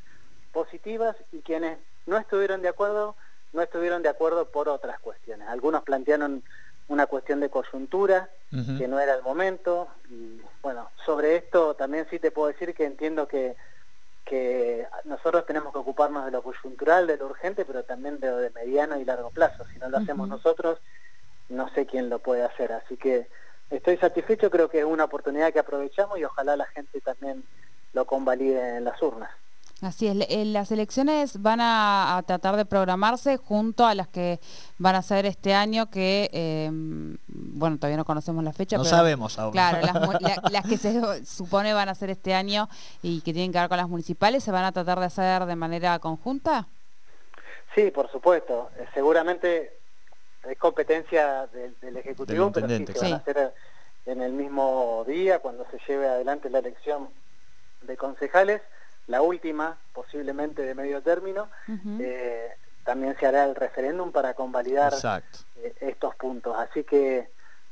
positivas 0.52 1.16
y 1.32 1.40
quienes 1.40 1.78
no 2.06 2.18
estuvieron 2.18 2.62
de 2.62 2.70
acuerdo, 2.70 3.16
no 3.54 3.62
estuvieron 3.62 4.02
de 4.02 4.10
acuerdo 4.10 4.46
por 4.46 4.70
otras 4.70 5.00
cuestiones. 5.00 5.48
Algunos 5.48 5.84
plantearon 5.84 6.44
una 6.88 7.06
cuestión 7.06 7.40
de 7.40 7.50
coyuntura, 7.50 8.30
que 8.50 8.88
no 8.88 9.00
era 9.00 9.14
el 9.14 9.22
momento. 9.22 9.88
Y 10.10 10.42
bueno, 10.62 10.90
sobre 11.06 11.36
esto 11.36 11.76
también 11.76 12.08
sí 12.10 12.18
te 12.20 12.32
puedo 12.32 12.48
decir 12.48 12.74
que 12.74 12.86
entiendo 12.86 13.28
que, 13.28 13.56
que 14.26 14.88
nosotros 15.06 15.46
tenemos 15.46 15.72
que 15.72 15.80
ocuparnos 15.80 16.26
de 16.26 16.32
lo 16.32 16.42
coyuntural, 16.42 17.06
de 17.06 17.18
lo 17.18 17.28
urgente, 17.28 17.64
pero 17.64 17.84
también 17.84 18.20
de 18.20 18.30
lo 18.30 18.38
de 18.38 18.50
mediano 18.50 19.00
y 19.00 19.06
largo 19.06 19.30
plazo. 19.30 19.66
Si 19.72 19.78
no 19.78 19.88
lo 19.90 19.98
hacemos 19.98 20.28
nosotros, 20.28 20.80
no 21.50 21.70
sé 21.74 21.86
quién 21.86 22.10
lo 22.10 22.20
puede 22.20 22.44
hacer. 22.44 22.72
Así 22.72 22.98
que 22.98 23.28
estoy 23.70 23.98
satisfecho, 23.98 24.50
creo 24.50 24.70
que 24.70 24.80
es 24.80 24.86
una 24.86 25.06
oportunidad 25.06 25.52
que 25.52 25.60
aprovechamos 25.60 26.18
y 26.20 26.24
ojalá 26.24 26.56
la 26.56 26.66
gente 26.68 27.02
también 27.02 27.44
lo 27.94 28.06
convalide 28.06 28.78
en 28.78 28.84
las 28.84 29.02
urnas. 29.02 29.32
Así 29.82 30.08
es, 30.08 30.18
eh, 30.30 30.44
las 30.44 30.72
elecciones 30.72 31.42
van 31.42 31.60
a, 31.62 32.22
tratar 32.28 32.58
de 32.58 32.66
programarse 32.66 33.38
junto 33.38 33.86
a 33.86 33.96
las 33.96 34.10
que 34.10 34.40
van 34.78 34.96
a 34.96 35.02
ser 35.02 35.26
este 35.26 35.54
año, 35.54 35.90
que, 35.90 36.30
em, 36.34 37.18
bueno, 37.28 37.78
todavía 37.78 37.96
no 37.96 38.04
conocemos 38.04 38.44
la 38.44 38.52
fecha. 38.52 38.78
No 38.78 38.84
sabemos 38.84 39.40
aún. 39.40 39.54
Claro, 39.54 39.80
las, 40.52 40.68
que 40.68 40.78
se 40.78 41.26
supone 41.26 41.74
van 41.74 41.88
a 41.88 41.96
ser 41.96 42.10
este 42.10 42.34
año 42.34 42.68
y 43.02 43.22
que 43.22 43.32
tienen 43.32 43.54
que 43.54 43.60
ver 43.60 43.70
con 43.70 43.78
las 43.78 43.88
municipales, 43.88 44.44
¿se 44.44 44.52
van 44.52 44.66
a 44.66 44.74
tratar 44.74 45.00
de 45.00 45.06
hacer 45.06 45.46
de 45.46 45.56
manera 45.56 45.98
conjunta? 46.00 46.68
Sí, 47.74 47.90
por 47.92 48.12
supuesto. 48.12 48.72
Eh, 48.78 48.86
seguramente 48.94 49.79
es 50.48 50.58
competencia 50.58 51.48
del, 51.48 51.98
Ejecutivo, 51.98 52.52
pero 52.52 52.68
sí, 52.68 52.86
se 52.86 53.00
van 53.00 53.14
a 53.14 53.16
hacer 53.18 53.54
en 54.06 54.22
el 54.22 54.34
mismo 54.34 55.04
día, 55.08 55.40
cuando 55.40 55.66
se 55.70 55.80
lleve 55.88 56.08
adelante 56.08 56.50
la 56.50 56.60
elección 56.60 57.10
de 57.82 57.98
concejales. 57.98 58.62
La 59.08 59.22
última, 59.22 59.78
posiblemente 59.94 60.62
de 60.62 60.76
medio 60.76 61.02
término, 61.02 61.50
eh, 62.00 62.52
también 62.84 63.16
se 63.20 63.26
hará 63.26 63.46
el 63.46 63.56
referéndum 63.56 64.12
para 64.12 64.34
convalidar 64.36 64.94
eh, 65.58 65.74
estos 65.80 66.16
puntos. 66.16 66.56
Así 66.58 66.84
que, 66.84 67.30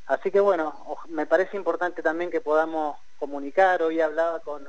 así 0.07 0.31
que 0.31 0.39
bueno, 0.39 0.74
me 1.09 1.25
parece 1.25 1.55
importante 1.55 2.01
también 2.01 2.31
que 2.31 2.41
podamos 2.41 2.97
comunicar. 3.19 3.83
Hoy 3.83 4.01
hablaba 4.01 4.39
con, 4.39 4.67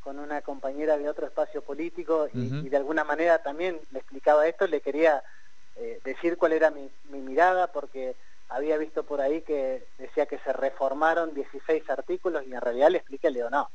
con 0.00 0.18
una 0.18 0.40
compañera 0.40 0.96
de 0.96 1.08
otro 1.08 1.26
espacio 1.26 1.62
político 1.62 2.28
y, 2.32 2.68
de 2.68 2.76
alguna 2.76 3.04
manera 3.04 3.42
también 3.42 3.78
le 3.90 3.98
explicaba 3.98 4.46
esto, 4.46 4.66
le 4.66 4.80
quería 4.80 5.22
eh, 5.76 6.00
decir 6.04 6.36
cuál 6.38 6.52
era 6.52 6.70
mi, 6.70 6.90
mi 7.10 7.20
mirada, 7.20 7.68
porque 7.68 8.16
había 8.48 8.78
visto 8.78 9.04
por 9.04 9.20
ahí 9.20 9.42
que 9.42 9.86
decía 9.98 10.26
que 10.26 10.38
se 10.38 10.52
reformaron 10.52 11.34
16 11.34 11.88
artículos 11.90 12.44
y 12.46 12.54
en 12.54 12.60
realidad 12.60 12.90
le 12.90 12.98
expliqué, 12.98 13.30
le 13.30 13.40
digo, 13.40 13.50
no, 13.50 13.68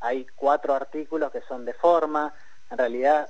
hay 0.00 0.26
cuatro 0.34 0.74
artículos 0.74 1.30
que 1.32 1.40
son 1.42 1.64
de 1.64 1.74
forma, 1.74 2.34
en 2.70 2.78
realidad 2.78 3.28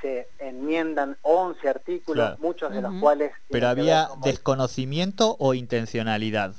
se, 0.00 0.28
enmiendan 0.38 1.18
11 1.22 1.68
artículos, 1.68 2.38
muchos 2.38 2.72
de 2.72 2.80
los 2.80 2.94
cuales... 3.00 3.32
Pero 3.50 3.68
había 3.68 4.08
desconocimiento 4.24 5.36
o 5.38 5.52
intencionalidad. 5.52 6.54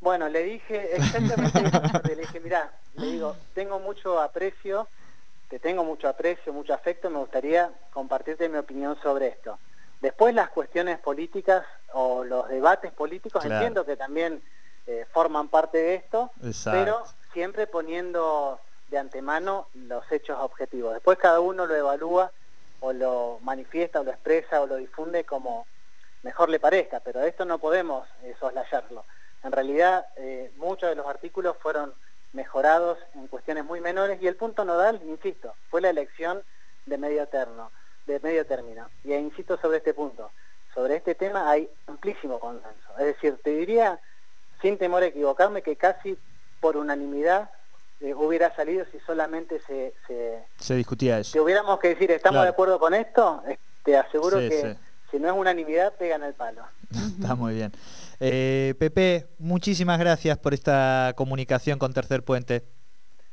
Bueno, 0.00 0.28
le 0.28 0.44
dije 0.44 0.94
exactamente, 0.94 1.60
le 2.08 2.14
dije, 2.14 2.38
mira, 2.38 2.70
le 2.94 3.06
digo, 3.06 3.36
tengo 3.54 3.80
mucho 3.80 4.20
aprecio, 4.20 4.86
te 5.48 5.58
tengo 5.58 5.82
mucho 5.82 6.08
aprecio, 6.08 6.52
mucho 6.52 6.72
afecto, 6.72 7.10
me 7.10 7.18
gustaría 7.18 7.72
compartirte 7.92 8.48
mi 8.48 8.58
opinión 8.58 8.96
sobre 9.02 9.28
esto. 9.28 9.58
Después 10.00 10.34
las 10.34 10.50
cuestiones 10.50 10.98
políticas 10.98 11.64
o 11.92 12.24
los 12.24 12.48
debates 12.48 12.92
políticos 12.92 13.44
entiendo 13.44 13.84
que 13.84 13.96
también 13.96 14.42
eh, 14.86 15.06
forman 15.12 15.48
parte 15.48 15.78
de 15.78 15.94
esto, 15.96 16.30
pero 16.64 17.04
siempre 17.32 17.66
poniendo 17.66 18.60
de 18.88 18.98
antemano 18.98 19.68
los 19.74 20.04
hechos 20.12 20.38
objetivos. 20.40 20.94
Después 20.94 21.18
cada 21.18 21.40
uno 21.40 21.66
lo 21.66 21.74
evalúa 21.74 22.30
o 22.80 22.92
lo 22.92 23.38
manifiesta 23.42 24.00
o 24.00 24.04
lo 24.04 24.10
expresa 24.10 24.60
o 24.60 24.66
lo 24.66 24.76
difunde 24.76 25.24
como 25.24 25.66
mejor 26.22 26.48
le 26.48 26.60
parezca, 26.60 27.00
pero 27.00 27.22
esto 27.22 27.44
no 27.44 27.58
podemos 27.58 28.06
eh, 28.22 28.34
soslayarlo. 28.38 29.04
En 29.42 29.52
realidad 29.52 30.06
eh, 30.16 30.52
muchos 30.56 30.88
de 30.88 30.96
los 30.96 31.06
artículos 31.06 31.56
fueron 31.58 31.94
mejorados 32.32 32.98
en 33.14 33.28
cuestiones 33.28 33.64
muy 33.64 33.80
menores 33.80 34.20
y 34.20 34.26
el 34.26 34.36
punto 34.36 34.64
nodal, 34.64 35.00
insisto, 35.06 35.54
fue 35.70 35.80
la 35.80 35.90
elección 35.90 36.42
de 36.84 36.98
medio 36.98 37.22
eterno, 37.22 37.70
de 38.06 38.20
medio 38.20 38.46
término. 38.46 38.88
Y 39.04 39.14
insisto 39.14 39.58
sobre 39.58 39.78
este 39.78 39.94
punto, 39.94 40.30
sobre 40.74 40.96
este 40.96 41.14
tema 41.14 41.50
hay 41.50 41.68
amplísimo 41.86 42.38
consenso. 42.38 42.98
Es 42.98 43.06
decir, 43.06 43.38
te 43.42 43.50
diría, 43.50 43.98
sin 44.62 44.78
temor 44.78 45.02
a 45.02 45.06
equivocarme, 45.06 45.62
que 45.62 45.76
casi 45.76 46.18
por 46.60 46.76
unanimidad 46.76 47.50
eh, 48.00 48.14
hubiera 48.14 48.54
salido 48.54 48.84
si 48.92 48.98
solamente 49.00 49.60
se, 49.66 49.94
se, 50.58 50.74
discutía 50.74 51.18
eso. 51.18 51.32
Si 51.32 51.38
hubiéramos 51.38 51.78
que 51.78 51.88
decir, 51.88 52.10
¿estamos 52.10 52.42
de 52.42 52.48
acuerdo 52.48 52.78
con 52.78 52.94
esto? 52.94 53.42
Te 53.82 53.96
aseguro 53.96 54.38
que 54.38 54.76
si 55.10 55.18
no 55.18 55.28
es 55.28 55.34
unanimidad, 55.34 55.94
pegan 55.94 56.22
el 56.22 56.34
palo. 56.34 56.62
Está 56.90 57.34
muy 57.34 57.54
bien. 57.54 57.72
Eh, 58.20 58.74
Pepe, 58.78 59.28
muchísimas 59.38 59.98
gracias 59.98 60.38
por 60.38 60.54
esta 60.54 61.12
comunicación 61.16 61.78
con 61.78 61.92
Tercer 61.92 62.22
Puente. 62.22 62.64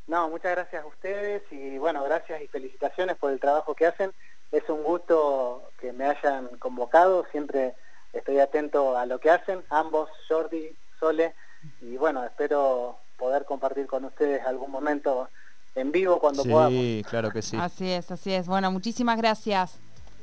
No, 0.08 0.30
muchas 0.30 0.51
gracias 0.51 0.84
a 0.84 0.86
ustedes 0.86 1.44
y 1.51 1.77
bueno, 1.77 2.03
gracias 2.03 2.42
y 2.42 2.48
felicitaciones 2.48 3.15
por 3.18 3.32
el 3.32 3.39
trabajo 3.39 3.74
que 3.74 3.86
hacen. 3.86 4.12
Es 4.53 4.69
un 4.69 4.83
gusto 4.83 5.63
que 5.79 5.91
me 5.91 6.05
hayan 6.05 6.48
convocado, 6.60 7.25
siempre 7.31 7.74
estoy 8.13 8.39
atento 8.39 8.95
a 8.95 9.07
lo 9.07 9.19
que 9.19 9.31
hacen, 9.31 9.63
ambos, 9.72 10.12
Jordi, 10.29 10.69
Sole, 11.00 11.33
y 11.81 11.98
bueno, 11.98 12.24
espero 12.24 13.00
poder 13.17 13.45
compartir 13.45 13.88
con 13.88 14.05
ustedes 14.05 14.45
algún 14.45 14.69
momento 14.69 15.27
en 15.74 15.91
vivo 15.91 16.19
cuando 16.19 16.43
podamos. 16.43 16.79
Sí, 16.79 17.03
claro 17.10 17.31
que 17.31 17.41
sí. 17.41 17.57
Así 17.60 17.89
es, 17.89 18.12
así 18.12 18.31
es. 18.31 18.48
Bueno, 18.48 18.72
muchísimas 18.72 19.17
gracias. 19.17 19.79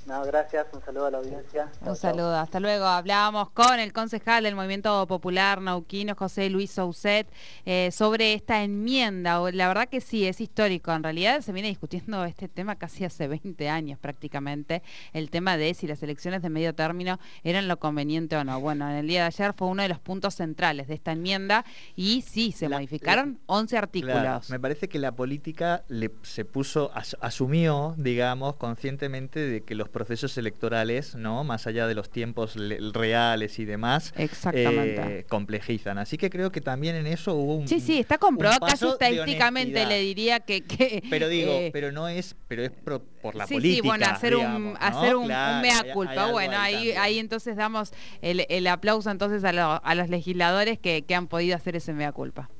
No, 0.06 0.24
gracias, 0.24 0.66
un 0.72 0.82
saludo 0.82 1.06
a 1.06 1.10
la 1.10 1.18
audiencia. 1.18 1.70
Un 1.82 1.96
saludo, 1.96 2.36
hasta 2.36 2.58
luego. 2.58 2.86
Hablábamos 2.86 3.50
con 3.50 3.78
el 3.78 3.92
concejal 3.92 4.44
del 4.44 4.54
Movimiento 4.54 5.06
Popular 5.06 5.60
Nauquino, 5.60 6.14
José 6.14 6.50
Luis 6.50 6.70
Souset, 6.72 7.28
eh, 7.64 7.90
sobre 7.92 8.32
esta 8.34 8.62
enmienda. 8.62 9.40
La 9.52 9.68
verdad 9.68 9.88
que 9.88 10.00
sí, 10.00 10.26
es 10.26 10.40
histórico. 10.40 10.92
En 10.92 11.02
realidad 11.02 11.40
se 11.42 11.52
viene 11.52 11.68
discutiendo 11.68 12.24
este 12.24 12.48
tema 12.48 12.76
casi 12.76 13.04
hace 13.04 13.28
20 13.28 13.68
años 13.68 13.98
prácticamente, 13.98 14.82
el 15.12 15.30
tema 15.30 15.56
de 15.56 15.74
si 15.74 15.86
las 15.86 16.02
elecciones 16.02 16.42
de 16.42 16.50
medio 16.50 16.74
término 16.74 17.18
eran 17.44 17.68
lo 17.68 17.78
conveniente 17.78 18.36
o 18.36 18.44
no. 18.44 18.60
Bueno, 18.60 18.88
en 18.88 18.96
el 18.96 19.06
día 19.06 19.22
de 19.22 19.26
ayer 19.26 19.52
fue 19.56 19.68
uno 19.68 19.82
de 19.82 19.88
los 19.88 19.98
puntos 19.98 20.34
centrales 20.34 20.88
de 20.88 20.94
esta 20.94 21.12
enmienda 21.12 21.64
y 21.94 22.22
sí, 22.22 22.52
se 22.52 22.68
modificaron 22.68 23.38
11 23.46 23.78
artículos. 23.78 24.50
me 24.50 24.58
parece 24.58 24.88
que 24.88 24.98
la 24.98 25.12
política 25.12 25.84
se 26.22 26.44
puso, 26.44 26.90
asumió, 27.20 27.94
digamos, 27.96 28.56
conscientemente 28.56 29.40
de 29.40 29.62
que 29.62 29.74
los 29.74 29.88
procesos 29.90 30.36
electorales, 30.38 31.14
¿no? 31.14 31.44
Más 31.44 31.66
allá 31.66 31.86
de 31.86 31.94
los 31.94 32.10
tiempos 32.10 32.56
reales 32.92 33.58
y 33.58 33.64
demás, 33.64 34.12
Exactamente. 34.16 35.20
Eh, 35.20 35.24
complejizan. 35.28 35.98
Así 35.98 36.16
que 36.16 36.30
creo 36.30 36.50
que 36.50 36.60
también 36.60 36.96
en 36.96 37.06
eso 37.06 37.34
hubo 37.34 37.56
un 37.56 37.68
Sí, 37.68 37.80
sí, 37.80 37.98
está 37.98 38.18
comprobado 38.18 38.66
casi 38.66 38.86
estadísticamente 38.86 39.86
le 39.86 40.00
diría 40.00 40.40
que, 40.40 40.62
pero 41.10 41.28
digo, 41.28 41.52
eh, 41.52 41.70
pero 41.72 41.92
no 41.92 42.08
es, 42.08 42.34
pero 42.48 42.64
es 42.64 42.70
por, 42.70 43.34
la 43.34 43.46
política. 43.46 43.82
Sí, 43.82 43.88
bueno, 43.88 44.06
hacer 44.06 44.36
un 44.36 44.76
hacer 44.80 45.16
un, 45.16 45.28
mea 45.28 45.84
culpa. 45.92 46.30
bueno, 46.30 46.56
ahí, 46.58 46.92
ahí, 46.92 47.18
entonces 47.18 47.56
damos 47.56 47.92
el, 48.22 48.66
aplauso 48.66 49.10
entonces 49.10 49.44
a, 49.44 49.94
los 49.94 50.08
legisladores 50.08 50.78
que, 50.78 51.02
que 51.02 51.14
han 51.14 51.26
podido 51.26 51.56
hacer 51.56 51.76
ese 51.76 51.92
mea 51.92 52.12
culpa. 52.12 52.50